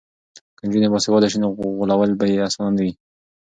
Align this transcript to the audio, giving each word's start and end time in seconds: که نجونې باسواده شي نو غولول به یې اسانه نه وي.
که 0.57 0.63
نجونې 0.67 0.87
باسواده 0.93 1.27
شي 1.31 1.37
نو 1.43 1.47
غولول 1.77 2.11
به 2.19 2.25
یې 2.31 2.43
اسانه 2.47 2.71
نه 2.75 2.81
وي. 2.85 2.93